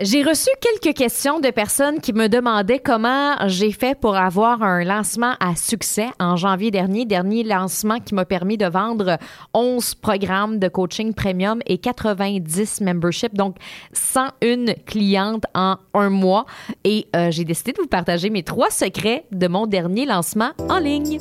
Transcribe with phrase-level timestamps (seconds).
[0.00, 4.82] J'ai reçu quelques questions de personnes qui me demandaient comment j'ai fait pour avoir un
[4.82, 9.18] lancement à succès en janvier dernier, dernier lancement qui m'a permis de vendre
[9.54, 13.54] 11 programmes de coaching premium et 90 memberships, donc
[13.92, 16.46] 101 clientes en un mois.
[16.82, 20.80] Et euh, j'ai décidé de vous partager mes trois secrets de mon dernier lancement en
[20.80, 21.20] ligne.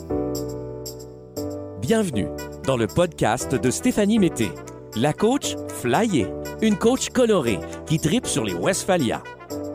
[1.80, 2.26] Bienvenue
[2.66, 4.50] dans le podcast de Stéphanie Mété,
[4.96, 6.28] la coach flyée
[6.62, 9.22] une coach colorée qui tripe sur les Westphalia.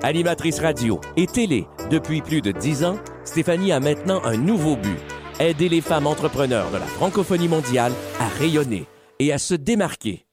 [0.02, 4.98] Animatrice radio et télé depuis plus de dix ans, Stéphanie a maintenant un nouveau but
[5.40, 8.86] aider les femmes entrepreneurs de la francophonie mondiale à rayonner
[9.18, 10.27] et à se démarquer.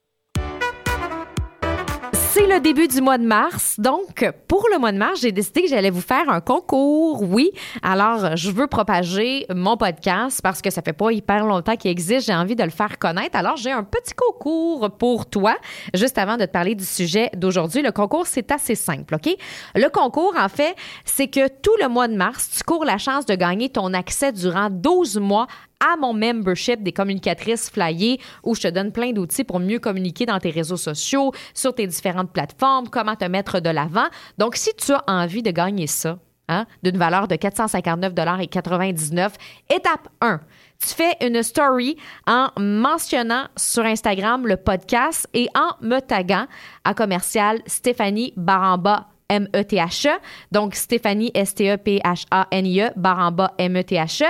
[2.37, 3.79] C'est le début du mois de mars.
[3.79, 7.23] Donc, pour le mois de mars, j'ai décidé que j'allais vous faire un concours.
[7.23, 7.51] Oui.
[7.81, 12.27] Alors, je veux propager mon podcast parce que ça fait pas hyper longtemps qu'il existe.
[12.27, 13.37] J'ai envie de le faire connaître.
[13.37, 15.55] Alors, j'ai un petit concours pour toi.
[15.93, 19.33] Juste avant de te parler du sujet d'aujourd'hui, le concours, c'est assez simple, OK?
[19.73, 20.75] Le concours, en fait,
[21.05, 24.33] c'est que tout le mois de mars, tu cours la chance de gagner ton accès
[24.33, 25.47] durant 12 mois
[25.79, 30.25] à mon membership des communicatrices flyées où je te donne plein d'outils pour mieux communiquer
[30.25, 34.07] dans tes réseaux sociaux, sur tes différentes plateformes, comment te mettre de l'avant.
[34.37, 39.31] Donc, si tu as envie de gagner ça, hein, d'une valeur de 459,99
[39.69, 40.39] étape 1,
[40.79, 46.47] tu fais une story en mentionnant sur Instagram le podcast et en me taguant
[46.83, 50.09] à commercial Stéphanie Baramba M-E-T-H-E.
[50.09, 50.19] E.
[50.51, 54.25] Donc, Stéphanie, S-T-E-P-H-A-N-I-E, Baramba M-E-T-H-E.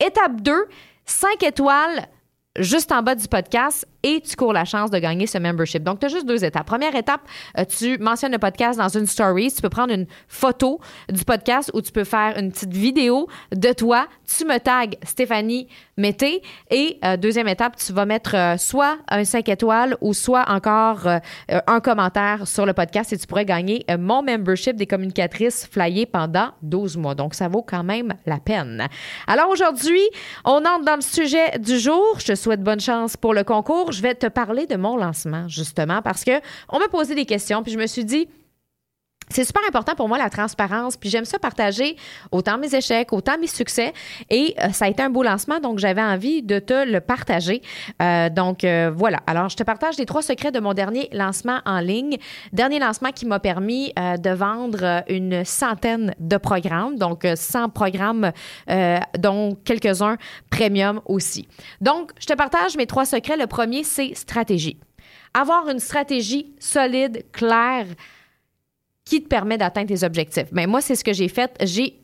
[0.00, 0.66] Étape 2,
[1.04, 2.06] 5 étoiles
[2.58, 5.82] juste en bas du podcast et tu cours la chance de gagner ce membership.
[5.82, 6.66] Donc, tu as juste deux étapes.
[6.66, 7.22] Première étape,
[7.58, 9.52] euh, tu mentionnes le podcast dans une story.
[9.52, 13.72] Tu peux prendre une photo du podcast ou tu peux faire une petite vidéo de
[13.72, 14.06] toi.
[14.26, 16.42] Tu me tags Stéphanie Mété.
[16.70, 21.06] Et euh, deuxième étape, tu vas mettre euh, soit un 5 étoiles ou soit encore
[21.48, 26.50] un commentaire sur le podcast et tu pourrais gagner mon membership des communicatrices flyées pendant
[26.62, 27.14] 12 mois.
[27.14, 28.88] Donc, ça vaut quand même la peine.
[29.26, 30.02] Alors, aujourd'hui,
[30.44, 32.16] on entre dans le sujet du jour.
[32.18, 35.48] Je te souhaite bonne chance pour le concours je vais te parler de mon lancement,
[35.48, 38.28] justement, parce que on m'a posé des questions, puis je me suis dit,
[39.30, 41.96] c'est super important pour moi la transparence, puis j'aime ça partager
[42.32, 43.92] autant mes échecs, autant mes succès.
[44.28, 47.62] Et euh, ça a été un beau lancement, donc j'avais envie de te le partager.
[48.02, 49.20] Euh, donc euh, voilà.
[49.26, 52.16] Alors je te partage les trois secrets de mon dernier lancement en ligne,
[52.52, 58.32] dernier lancement qui m'a permis de vendre une centaine de programmes, donc 100 programmes,
[59.18, 60.16] dont quelques-uns
[60.50, 61.46] premium aussi.
[61.80, 63.36] Donc je te partage mes trois secrets.
[63.36, 64.78] Le premier c'est stratégie.
[65.34, 67.86] Avoir une stratégie solide, claire
[69.10, 70.46] qui te permet d'atteindre tes objectifs.
[70.52, 71.50] Mais moi, c'est ce que j'ai fait.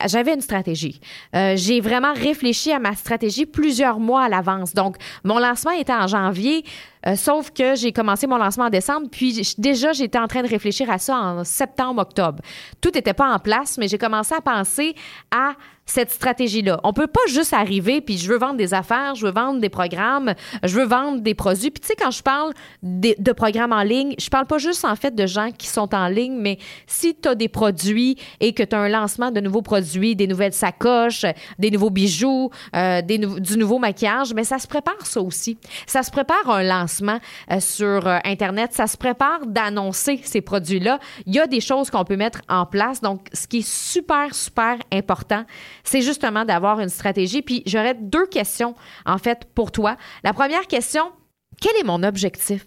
[0.06, 1.00] j'avais une stratégie.
[1.36, 4.74] Euh, j'ai vraiment réfléchi à ma stratégie plusieurs mois à l'avance.
[4.74, 6.64] Donc, mon lancement était en janvier.
[7.06, 10.48] Euh, sauf que j'ai commencé mon lancement en décembre, puis déjà, j'étais en train de
[10.48, 12.42] réfléchir à ça en septembre, octobre.
[12.80, 14.94] Tout n'était pas en place, mais j'ai commencé à penser
[15.30, 15.54] à
[15.86, 16.80] cette stratégie-là.
[16.82, 19.68] On peut pas juste arriver puis je veux vendre des affaires, je veux vendre des
[19.68, 20.34] programmes,
[20.64, 21.70] je veux vendre des produits.
[21.70, 22.52] Puis tu sais quand je parle
[22.82, 26.08] de, programmes en ligne, je parle pas juste en fait de gens qui sont en
[26.08, 29.62] ligne, mais si tu as des produits et que tu as un lancement de nouveaux
[29.62, 31.24] produits, des nouvelles sacoches,
[31.58, 35.56] des nouveaux bijoux, euh, du nouveau maquillage, mais ça se prépare ça aussi.
[35.86, 40.98] Ça se prépare un lancement euh, sur euh, internet, ça se prépare d'annoncer ces produits-là.
[41.26, 43.00] Il y a des choses qu'on peut mettre en place.
[43.00, 45.44] Donc ce qui est super super important,
[45.84, 47.42] c'est justement d'avoir une stratégie.
[47.42, 48.74] Puis j'aurais deux questions,
[49.04, 49.96] en fait, pour toi.
[50.24, 51.12] La première question,
[51.60, 52.64] quel est mon objectif?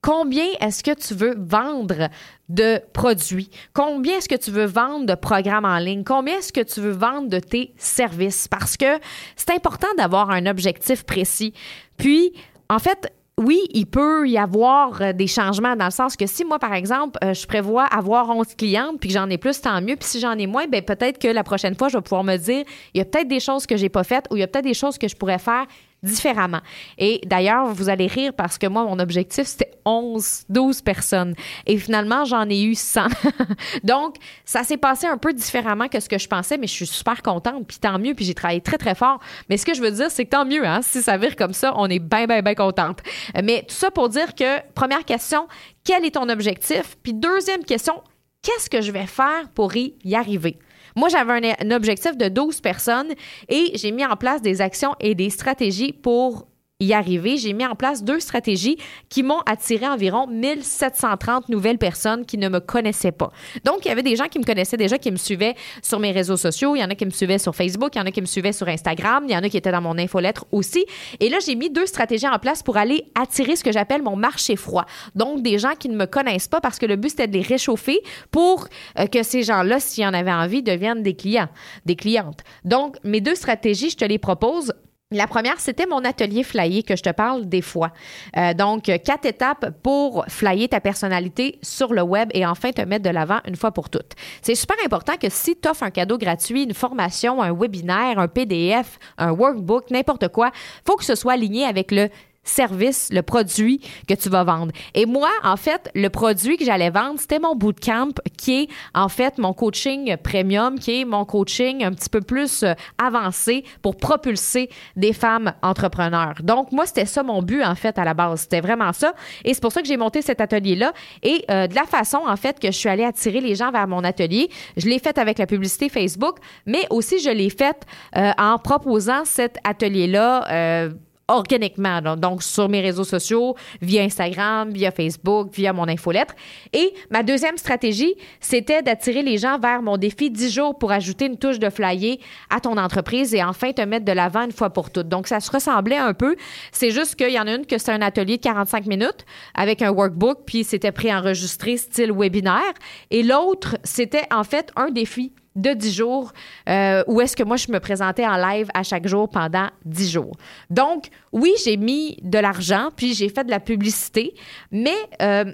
[0.00, 2.08] Combien est-ce que tu veux vendre
[2.48, 3.50] de produits?
[3.72, 6.04] Combien est-ce que tu veux vendre de programmes en ligne?
[6.04, 8.46] Combien est-ce que tu veux vendre de tes services?
[8.46, 9.00] Parce que
[9.34, 11.52] c'est important d'avoir un objectif précis.
[11.96, 12.32] Puis,
[12.70, 16.44] en fait, oui, il peut y avoir euh, des changements dans le sens que si
[16.44, 19.80] moi, par exemple, euh, je prévois avoir 11 clientes puis que j'en ai plus, tant
[19.80, 19.94] mieux.
[19.94, 22.36] Puis si j'en ai moins, ben peut-être que la prochaine fois, je vais pouvoir me
[22.36, 24.48] dire, il y a peut-être des choses que j'ai pas faites ou il y a
[24.48, 25.66] peut-être des choses que je pourrais faire
[26.02, 26.60] différemment.
[26.96, 31.34] Et d'ailleurs, vous allez rire parce que moi, mon objectif, c'était 11, 12 personnes.
[31.66, 33.06] Et finalement, j'en ai eu 100.
[33.84, 36.86] Donc, ça s'est passé un peu différemment que ce que je pensais, mais je suis
[36.86, 37.66] super contente.
[37.66, 39.18] Puis tant mieux, puis j'ai travaillé très, très fort.
[39.48, 41.52] Mais ce que je veux dire, c'est que tant mieux, hein, si ça vire comme
[41.52, 43.00] ça, on est bien, bien, bien contente.
[43.42, 45.48] Mais tout ça pour dire que, première question,
[45.84, 46.96] quel est ton objectif?
[47.02, 48.02] Puis deuxième question,
[48.42, 50.58] qu'est-ce que je vais faire pour y arriver?
[50.96, 53.12] Moi, j'avais un, objectif de 12 personnes
[53.48, 56.46] et j'ai mis en place des actions et des stratégies pour
[56.80, 58.78] y arriver, j'ai mis en place deux stratégies
[59.08, 63.32] qui m'ont attiré environ 1730 nouvelles personnes qui ne me connaissaient pas.
[63.64, 66.12] Donc, il y avait des gens qui me connaissaient déjà, qui me suivaient sur mes
[66.12, 66.76] réseaux sociaux.
[66.76, 68.26] Il y en a qui me suivaient sur Facebook, il y en a qui me
[68.26, 70.86] suivaient sur Instagram, il y en a qui étaient dans mon infolettre aussi.
[71.18, 74.14] Et là, j'ai mis deux stratégies en place pour aller attirer ce que j'appelle mon
[74.14, 74.86] marché froid.
[75.16, 77.42] Donc, des gens qui ne me connaissent pas parce que le but, c'était de les
[77.42, 77.98] réchauffer
[78.30, 78.68] pour
[79.00, 81.48] euh, que ces gens-là, s'ils en avaient envie, deviennent des clients,
[81.86, 82.44] des clientes.
[82.64, 84.72] Donc, mes deux stratégies, je te les propose
[85.10, 87.92] la première, c'était mon atelier flyer que je te parle des fois.
[88.36, 93.04] Euh, donc, quatre étapes pour flyer ta personnalité sur le web et enfin te mettre
[93.04, 94.12] de l'avant une fois pour toutes.
[94.42, 98.28] C'est super important que si tu offres un cadeau gratuit, une formation, un webinaire, un
[98.28, 100.50] PDF, un workbook, n'importe quoi,
[100.86, 102.10] faut que ce soit aligné avec le
[102.48, 104.72] service, le produit que tu vas vendre.
[104.94, 109.08] Et moi, en fait, le produit que j'allais vendre, c'était mon bootcamp qui est en
[109.08, 113.96] fait mon coaching premium, qui est mon coaching un petit peu plus euh, avancé pour
[113.96, 116.34] propulser des femmes entrepreneurs.
[116.42, 118.42] Donc, moi, c'était ça mon but, en fait, à la base.
[118.42, 119.12] C'était vraiment ça.
[119.44, 120.92] Et c'est pour ça que j'ai monté cet atelier-là.
[121.22, 123.86] Et euh, de la façon, en fait, que je suis allée attirer les gens vers
[123.86, 127.84] mon atelier, je l'ai fait avec la publicité Facebook, mais aussi je l'ai fait
[128.16, 130.88] euh, en proposant cet atelier-là
[131.28, 136.34] organiquement, donc sur mes réseaux sociaux, via Instagram, via Facebook, via mon infolettre.
[136.72, 141.26] Et ma deuxième stratégie, c'était d'attirer les gens vers mon défi 10 jours pour ajouter
[141.26, 142.18] une touche de flyer
[142.50, 145.08] à ton entreprise et enfin te mettre de l'avant une fois pour toutes.
[145.08, 146.34] Donc, ça se ressemblait un peu.
[146.72, 149.82] C'est juste qu'il y en a une que c'est un atelier de 45 minutes avec
[149.82, 152.72] un workbook, puis c'était préenregistré style webinaire.
[153.10, 156.32] Et l'autre, c'était en fait un défi de 10 jours
[156.68, 160.10] euh, où est-ce que moi, je me présentais en live à chaque jour pendant 10
[160.10, 160.36] jours.
[160.70, 164.34] Donc, oui, j'ai mis de l'argent, puis j'ai fait de la publicité,
[164.70, 165.52] mais euh,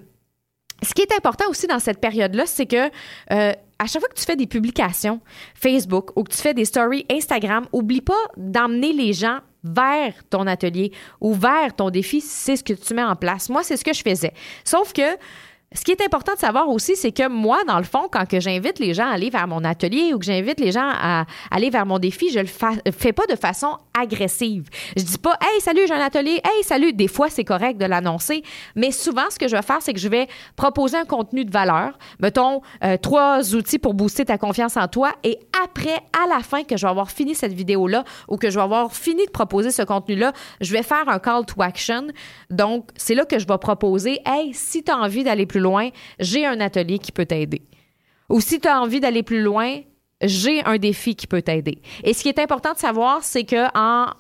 [0.83, 2.91] ce qui est important aussi dans cette période-là, c'est que
[3.33, 5.21] euh, à chaque fois que tu fais des publications
[5.55, 10.47] Facebook ou que tu fais des stories Instagram, oublie pas d'emmener les gens vers ton
[10.47, 13.49] atelier ou vers ton défi, c'est ce que tu mets en place.
[13.49, 14.35] Moi, c'est ce que je faisais.
[14.63, 15.17] Sauf que
[15.75, 18.39] ce qui est important de savoir aussi, c'est que moi, dans le fond, quand que
[18.39, 21.69] j'invite les gens à aller vers mon atelier ou que j'invite les gens à aller
[21.69, 24.69] vers mon défi, je le fais pas de façon agressive.
[24.97, 26.93] Je dis pas, hey, salut, j'ai un atelier, hey, salut.
[26.93, 28.43] Des fois, c'est correct de l'annoncer,
[28.77, 31.51] mais souvent, ce que je vais faire, c'est que je vais proposer un contenu de
[31.51, 31.99] valeur.
[32.21, 35.11] Mettons, euh, trois outils pour booster ta confiance en toi.
[35.25, 38.57] Et après, à la fin, que je vais avoir fini cette vidéo-là ou que je
[38.57, 42.07] vais avoir fini de proposer ce contenu-là, je vais faire un call to action.
[42.51, 45.64] Donc, c'est là que je vais proposer, hey, si tu as envie d'aller plus
[46.19, 47.63] j'ai un atelier qui peut t'aider.
[48.29, 49.81] Ou si tu as envie d'aller plus loin,
[50.23, 51.83] j'ai un défi qui peut t'aider.
[52.03, 54.13] Et ce qui est important de savoir, c'est que en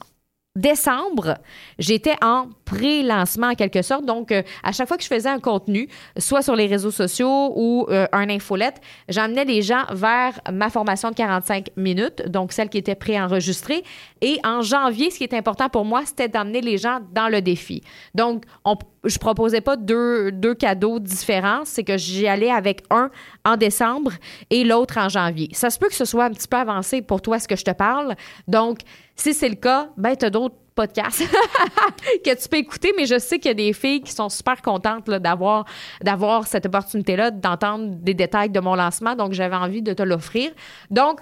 [0.56, 1.38] décembre,
[1.80, 4.04] j'étais en pré-lancement en quelque sorte.
[4.04, 7.52] Donc, euh, à chaque fois que je faisais un contenu, soit sur les réseaux sociaux
[7.56, 12.68] ou euh, un infolette, j'emmenais les gens vers ma formation de 45 minutes, donc celle
[12.68, 13.82] qui était pré-enregistrée.
[14.20, 17.42] Et en janvier, ce qui est important pour moi, c'était d'emmener les gens dans le
[17.42, 17.82] défi.
[18.14, 23.10] Donc, on, je proposais pas deux, deux cadeaux différents, c'est que j'y allais avec un
[23.44, 24.12] en décembre
[24.50, 25.48] et l'autre en janvier.
[25.52, 27.64] Ça se peut que ce soit un petit peu avancé pour toi ce que je
[27.64, 28.14] te parle.
[28.46, 28.78] Donc,
[29.16, 31.22] si c'est le cas, ben, tu as d'autres podcasts
[32.24, 34.60] que tu peux écouter, mais je sais qu'il y a des filles qui sont super
[34.60, 35.64] contentes d'avoir,
[36.02, 39.14] d'avoir cette opportunité-là, d'entendre des détails de mon lancement.
[39.14, 40.50] Donc, j'avais envie de te l'offrir.
[40.90, 41.20] Donc,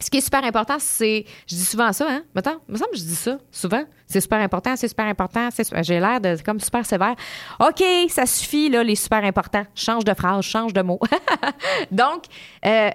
[0.00, 1.24] ce qui est super important, c'est.
[1.46, 2.22] Je dis souvent ça, hein?
[2.34, 3.84] Attends, il me semble que je dis ça souvent.
[4.06, 5.48] C'est super important, c'est super important.
[5.82, 7.14] J'ai l'air de comme super sévère.
[7.60, 9.64] OK, ça suffit, là, les super importants.
[9.74, 10.98] Change de phrase, change de mot.
[11.92, 12.24] Donc,
[12.66, 12.90] euh,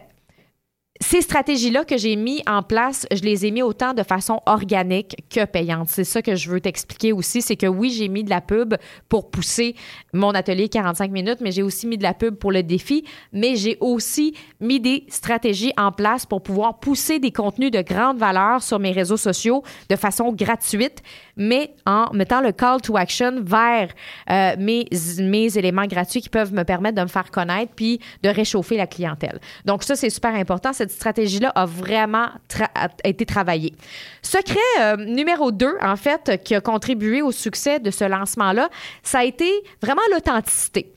[1.02, 5.16] ces stratégies-là que j'ai mis en place, je les ai mis autant de façon organique
[5.30, 5.88] que payante.
[5.88, 8.76] C'est ça que je veux t'expliquer aussi, c'est que oui, j'ai mis de la pub
[9.08, 9.76] pour pousser
[10.14, 13.56] mon atelier 45 minutes, mais j'ai aussi mis de la pub pour le défi, mais
[13.56, 18.62] j'ai aussi mis des stratégies en place pour pouvoir pousser des contenus de grande valeur
[18.62, 21.02] sur mes réseaux sociaux de façon gratuite,
[21.40, 23.90] mais en mettant le call to action vers
[24.30, 24.88] euh, mes,
[25.20, 28.86] mes éléments gratuits qui peuvent me permettre de me faire connaître puis de réchauffer la
[28.86, 29.40] clientèle.
[29.66, 30.74] Donc ça, c'est super important.
[30.74, 32.28] Cette stratégie-là a vraiment
[33.04, 33.74] été travaillée.
[34.22, 38.70] Secret euh, numéro 2, en fait, qui a contribué au succès de ce lancement-là,
[39.02, 39.50] ça a été
[39.82, 40.94] vraiment l'authenticité.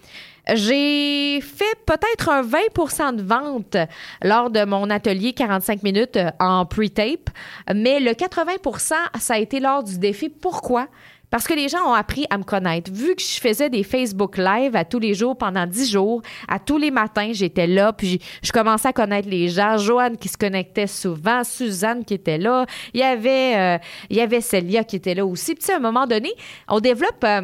[0.49, 3.77] J'ai fait peut-être un 20% de vente
[4.23, 7.31] lors de mon atelier 45 minutes euh, en pre-tape,
[7.73, 10.29] mais le 80% ça a été lors du défi.
[10.29, 10.89] Pourquoi?
[11.31, 12.93] Parce que les gens ont appris à me connaître.
[12.93, 16.59] Vu que je faisais des Facebook Live à tous les jours pendant dix jours, à
[16.59, 19.79] tous les matins, j'étais là, puis je commençais à connaître les gens.
[19.79, 23.79] Joanne qui se connectait souvent, Suzanne qui était là, il y avait, euh,
[24.11, 25.55] il y avait Célia qui était là aussi.
[25.55, 26.33] Puis à un moment donné,
[26.69, 27.25] on développe...
[27.25, 27.43] Euh,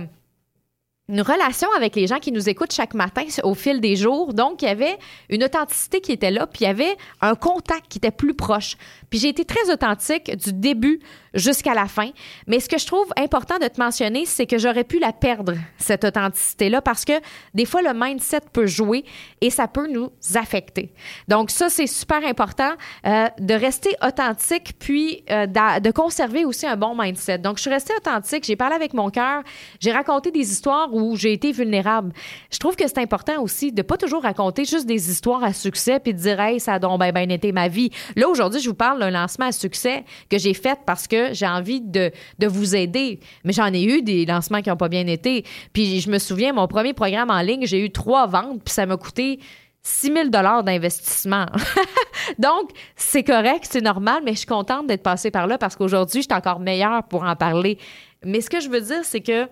[1.09, 4.35] une relation avec les gens qui nous écoutent chaque matin au fil des jours.
[4.35, 4.99] Donc, il y avait
[5.31, 8.77] une authenticité qui était là, puis il y avait un contact qui était plus proche.
[9.11, 11.01] Puis j'ai été très authentique du début
[11.35, 12.11] jusqu'à la fin.
[12.47, 15.55] Mais ce que je trouve important de te mentionner, c'est que j'aurais pu la perdre,
[15.79, 17.13] cette authenticité-là, parce que
[17.55, 19.05] des fois, le mindset peut jouer
[19.41, 20.93] et ça peut nous affecter.
[21.29, 22.73] Donc, ça, c'est super important
[23.07, 27.39] euh, de rester authentique, puis euh, de conserver aussi un bon mindset.
[27.39, 29.43] Donc, je suis restée authentique, j'ai parlé avec mon cœur,
[29.81, 32.13] j'ai raconté des histoires où j'ai été vulnérable.
[32.51, 36.01] Je trouve que c'est important aussi de pas toujours raconter juste des histoires à succès
[36.01, 37.91] puis de dire, hey, ça a donc bien, bien été ma vie.
[38.17, 41.47] Là, aujourd'hui, je vous parle d'un lancement à succès que j'ai fait parce que j'ai
[41.47, 43.21] envie de, de vous aider.
[43.45, 45.45] Mais j'en ai eu des lancements qui n'ont pas bien été.
[45.73, 48.87] Puis je me souviens, mon premier programme en ligne, j'ai eu trois ventes, puis ça
[48.87, 49.41] m'a coûté
[49.83, 51.47] 6 000 d'investissement.
[52.39, 56.23] Donc, c'est correct, c'est normal, mais je suis contente d'être passée par là parce qu'aujourd'hui,
[56.23, 57.79] je suis encore meilleure pour en parler.
[58.25, 59.49] Mais ce que je veux dire, c'est que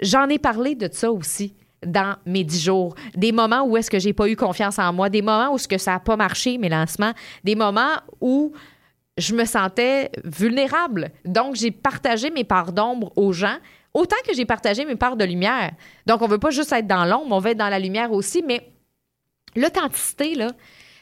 [0.00, 1.54] j'en ai parlé de ça aussi
[1.84, 2.94] dans mes dix jours.
[3.14, 5.68] Des moments où est-ce que j'ai pas eu confiance en moi, des moments où ce
[5.68, 7.12] que ça n'a pas marché, mes lancements,
[7.44, 8.52] des moments où
[9.16, 11.10] je me sentais vulnérable.
[11.24, 13.56] Donc, j'ai partagé mes parts d'ombre aux gens,
[13.92, 15.72] autant que j'ai partagé mes parts de lumière.
[16.06, 18.44] Donc, on veut pas juste être dans l'ombre, on veut être dans la lumière aussi,
[18.46, 18.70] mais
[19.56, 20.52] l'authenticité, là,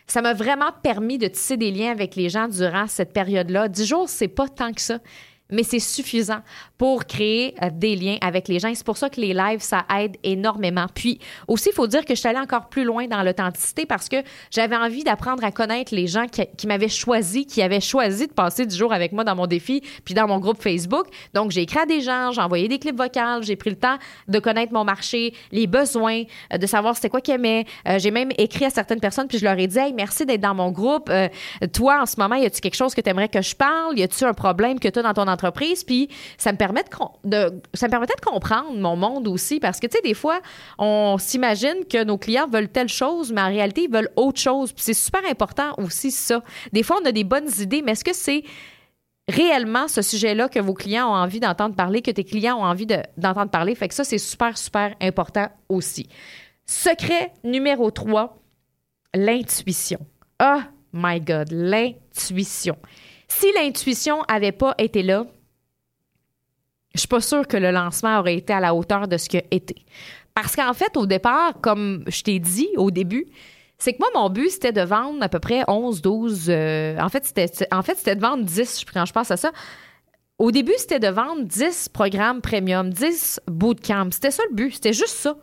[0.06, 3.68] ça m'a vraiment permis de tisser des liens avec les gens durant cette période-là.
[3.68, 4.98] Dix jours, c'est pas tant que ça
[5.50, 6.40] mais c'est suffisant
[6.78, 8.72] pour créer euh, des liens avec les gens.
[8.74, 10.86] C'est pour ça que les lives, ça aide énormément.
[10.92, 14.08] Puis aussi, il faut dire que je suis allée encore plus loin dans l'authenticité parce
[14.08, 14.16] que
[14.50, 18.66] j'avais envie d'apprendre à connaître les gens qui, m'avaient choisi, qui avaient choisi de passer
[18.66, 21.06] du jour avec moi dans mon défi, puis dans mon groupe Facebook.
[21.32, 23.96] Donc, j'ai écrit à des gens, j'ai envoyé des clips vocaux, j'ai pris le temps
[24.28, 26.22] de connaître mon marché, les besoins,
[26.52, 27.64] euh, de savoir c'était quoi qu'ils aimaient.
[27.88, 30.40] Euh, j'ai même écrit à certaines personnes, puis je leur ai dit, hey, merci d'être
[30.40, 31.10] dans mon groupe.
[31.72, 33.98] toi, en ce moment, y a-tu quelque chose que tu aimerais que je parle?
[33.98, 35.35] Y a-tu un problème que tu as dans ton entreprise.
[35.86, 36.84] Puis ça me permet
[37.24, 40.40] de, ça me permettait de comprendre mon monde aussi parce que tu sais des fois
[40.78, 44.72] on s'imagine que nos clients veulent telle chose, mais en réalité ils veulent autre chose.
[44.72, 46.42] Puis c'est super important aussi ça.
[46.72, 48.42] Des fois on a des bonnes idées, mais est-ce que c'est
[49.28, 52.86] réellement ce sujet-là que vos clients ont envie d'entendre parler, que tes clients ont envie
[52.86, 53.74] d'entendre parler?
[53.74, 56.08] Fait que ça, c'est super, super important aussi.
[56.64, 58.38] Secret numéro 3,
[59.14, 59.98] l'intuition.
[60.42, 60.60] Oh
[60.92, 62.76] my God, l'intuition.
[63.28, 65.26] Si l'intuition n'avait pas été là,
[66.94, 69.40] je suis pas sûre que le lancement aurait été à la hauteur de ce qu'il
[69.40, 69.84] a été.
[70.34, 73.26] Parce qu'en fait, au départ, comme je t'ai dit au début,
[73.78, 76.46] c'est que moi, mon but, c'était de vendre à peu près 11, 12.
[76.48, 79.52] Euh, en fait, c'était en fait, de vendre 10 quand je pense à ça.
[80.38, 84.10] Au début, c'était de vendre 10 programmes premium, 10 bootcamps.
[84.12, 84.74] C'était ça le but.
[84.74, 85.36] C'était juste ça.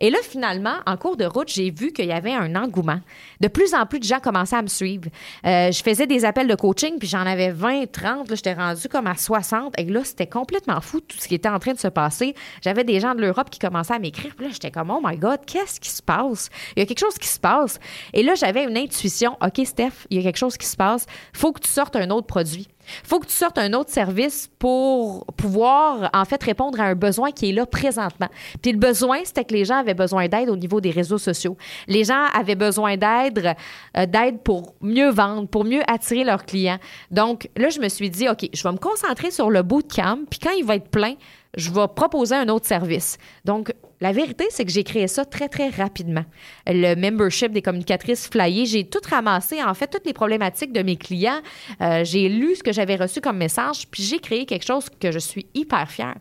[0.00, 2.98] Et là, finalement, en cours de route, j'ai vu qu'il y avait un engouement.
[3.40, 5.04] De plus en plus de gens commençaient à me suivre.
[5.46, 8.34] Euh, je faisais des appels de coaching, puis j'en avais 20, 30.
[8.34, 9.78] J'étais rendue comme à 60.
[9.78, 12.34] Et là, c'était complètement fou tout ce qui était en train de se passer.
[12.62, 14.34] J'avais des gens de l'Europe qui commençaient à m'écrire.
[14.34, 16.48] Puis là, j'étais comme, oh my God, qu'est-ce qui se passe?
[16.76, 17.78] Il y a quelque chose qui se passe.
[18.12, 19.36] Et là, j'avais une intuition.
[19.40, 21.06] OK, Steph, il y a quelque chose qui se passe.
[21.32, 22.66] faut que tu sortes un autre produit
[23.04, 27.30] faut que tu sortes un autre service pour pouvoir, en fait, répondre à un besoin
[27.30, 28.28] qui est là présentement.
[28.60, 31.56] Puis le besoin, c'était que les gens avaient besoin d'aide au niveau des réseaux sociaux.
[31.88, 33.54] Les gens avaient besoin d'aide,
[33.96, 36.78] euh, d'aide pour mieux vendre, pour mieux attirer leurs clients.
[37.10, 40.38] Donc là, je me suis dit, OK, je vais me concentrer sur le bootcamp, puis
[40.38, 41.14] quand il va être plein,
[41.56, 43.18] je vais proposer un autre service.
[43.44, 46.24] Donc, la vérité, c'est que j'ai créé ça très, très rapidement.
[46.66, 50.96] Le membership des communicatrices flyées, j'ai tout ramassé, en fait, toutes les problématiques de mes
[50.96, 51.40] clients.
[51.80, 55.12] Euh, j'ai lu ce que j'avais reçu comme message, puis j'ai créé quelque chose que
[55.12, 56.16] je suis hyper fière.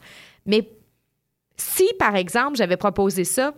[0.45, 0.69] Mais
[1.57, 3.55] si, par exemple, j'avais proposé ça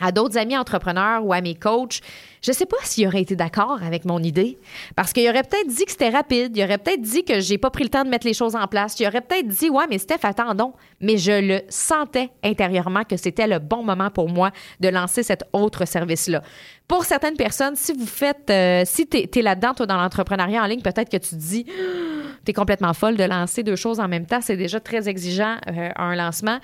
[0.00, 2.00] à d'autres amis entrepreneurs ou à mes coachs,
[2.42, 4.58] je ne sais pas s'ils auraient été d'accord avec mon idée.
[4.96, 7.70] Parce qu'il aurait peut-être dit que c'était rapide, il aurait peut-être dit que j'ai pas
[7.70, 9.98] pris le temps de mettre les choses en place, il aurait peut-être dit Ouais, mais
[9.98, 10.72] Steph, attendons.
[11.00, 14.50] Mais je le sentais intérieurement que c'était le bon moment pour moi
[14.80, 16.42] de lancer cet autre service-là.
[16.86, 20.66] Pour certaines personnes, si vous faites, euh, si tu es, là-dedans, toi, dans l'entrepreneuriat en
[20.66, 21.66] ligne, peut-être que tu dis
[22.44, 24.40] Tu es complètement folle de lancer deux choses en même temps.
[24.40, 26.58] C'est déjà très exigeant, euh, un lancement.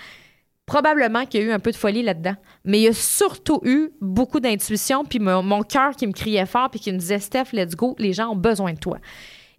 [0.66, 2.36] Probablement qu'il y a eu un peu de folie là-dedans.
[2.64, 6.70] Mais il y a surtout eu beaucoup d'intuition, puis mon, cœur qui me criait fort,
[6.70, 8.98] puis qui me disait Steph, let's go, les gens ont besoin de toi.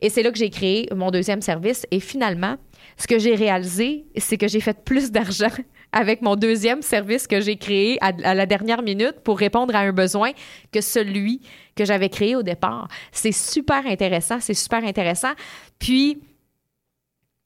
[0.02, 1.86] Et c'est là que j'ai créé mon deuxième service.
[1.92, 2.58] Et finalement,
[2.98, 5.52] ce que j'ai réalisé, c'est que j'ai fait plus d'argent
[5.92, 9.94] avec mon deuxième service que j'ai créé à, la dernière minute pour répondre à un
[9.94, 10.32] besoin
[10.72, 11.42] que celui
[11.76, 12.88] que j'avais créé au départ.
[13.12, 15.34] C'est super intéressant, c'est super intéressant.
[15.80, 16.20] Puis,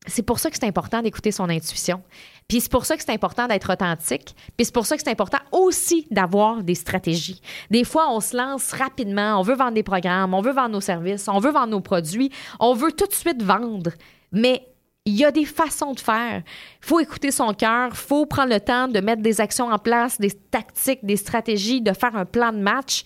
[0.08, 2.02] c'est pour ça que c'est important d'écouter son intuition.
[2.50, 4.36] Puis c'est pour ça que c'est important d'être authentique.
[4.58, 7.40] Puis c'est pour ça que c'est important aussi d'avoir des stratégies.
[7.70, 10.82] Des fois, on se lance rapidement, on veut vendre des programmes, on veut vendre nos
[10.82, 13.92] services, on veut vendre nos produits, on veut tout de suite vendre.
[14.32, 14.68] Mais
[15.06, 16.42] il y a des façons de faire.
[16.82, 19.78] Il faut écouter son cœur, il faut prendre le temps de mettre des actions en
[19.78, 23.04] place, des tactiques, des stratégies, de faire un plan de match.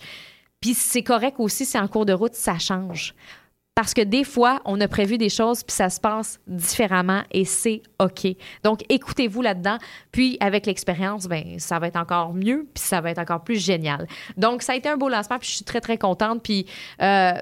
[0.58, 3.14] Puis c'est correct aussi si en cours de route, ça change.
[3.74, 7.44] Parce que des fois, on a prévu des choses, puis ça se passe différemment et
[7.44, 8.26] c'est OK.
[8.62, 9.78] Donc, écoutez-vous là-dedans.
[10.12, 13.56] Puis, avec l'expérience, ben, ça va être encore mieux, puis ça va être encore plus
[13.56, 14.06] génial.
[14.36, 16.42] Donc, ça a été un beau lancement, puis je suis très, très contente.
[16.42, 16.66] Puis,
[17.02, 17.32] euh,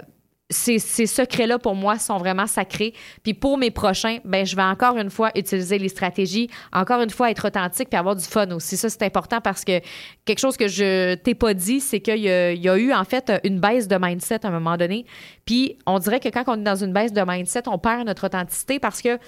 [0.53, 2.95] ces, secrets-là, pour moi, sont vraiment sacrés.
[3.23, 7.11] Puis pour mes prochains, ben, je vais encore une fois utiliser les stratégies, encore une
[7.11, 8.77] fois être authentique puis avoir du fun aussi.
[8.77, 9.81] Ça, c'est important parce que
[10.25, 13.61] quelque chose que je t'ai pas dit, c'est qu'il y, a eu en fait une
[13.61, 15.07] baisse de mindset à un moment donné.
[15.45, 18.27] Puis on dirait que quand on est dans une baisse de mindset, on perd notre
[18.27, 19.19] authenticité parce que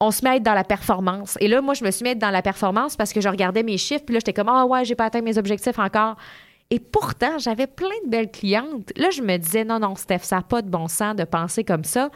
[0.00, 1.36] on se met à être dans la performance.
[1.40, 3.28] Et là, moi, je me suis mis à être dans la performance parce que je
[3.28, 6.16] regardais mes chiffres, puis là, j'étais comme, ah ouais, j'ai pas atteint mes objectifs encore.
[6.70, 8.92] Et pourtant, j'avais plein de belles clientes.
[8.96, 11.64] Là, je me disais, non, non, Steph, ça n'a pas de bon sens de penser
[11.64, 12.10] comme ça.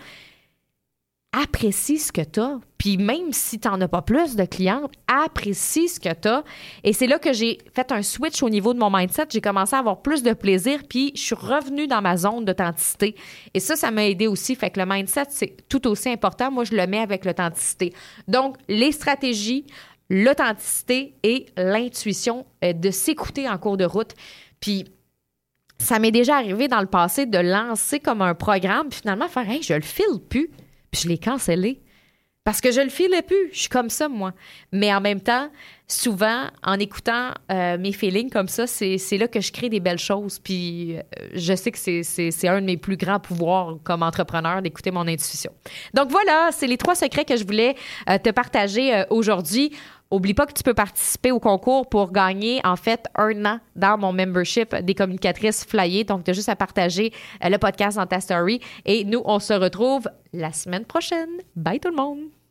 [1.35, 2.61] Apprécie ce que tu as.
[2.77, 6.45] Puis même si tu n'en as pas plus de clientes, apprécie ce que tu as.
[6.85, 9.29] Et c'est là que j'ai fait un switch au niveau de mon mindset.
[9.31, 13.15] J'ai commencé à avoir plus de plaisir, puis je suis revenue dans ma zone d'authenticité.
[13.55, 14.55] Et ça, ça m'a aidé aussi.
[14.55, 16.51] Fait que le mindset, c'est tout aussi important.
[16.51, 17.95] Moi, je le mets avec l'authenticité.
[18.29, 19.65] Donc, les stratégies,
[20.13, 24.13] l'authenticité et l'intuition euh, de s'écouter en cours de route.
[24.61, 24.85] Puis
[25.79, 29.49] ça m'est déjà arrivé dans le passé de lancer comme un programme, puis finalement faire
[29.49, 30.51] Hey, je le file plus,
[30.91, 31.81] puis je l'ai cancellé.
[32.45, 33.51] Parce que je le filais plus.
[33.53, 34.33] Je suis comme ça, moi.
[34.73, 35.49] Mais en même temps,
[35.87, 40.01] souvent, en écoutant euh, mes feelings comme ça, c'est là que je crée des belles
[40.01, 40.41] choses.
[40.41, 41.03] Puis euh,
[41.35, 45.53] je sais que c'est un de mes plus grands pouvoirs comme entrepreneur d'écouter mon intuition.
[45.95, 47.77] Donc voilà, c'est les trois secrets que je voulais
[48.25, 49.73] te partager aujourd'hui.
[50.13, 53.97] Oublie pas que tu peux participer au concours pour gagner, en fait, un an dans
[53.97, 56.05] mon membership des communicatrices flyées.
[56.05, 58.61] Donc, tu as juste à partager euh, le podcast dans ta story.
[58.85, 61.31] Et nous, on se retrouve la semaine prochaine.
[61.57, 62.42] Bye tout le monde!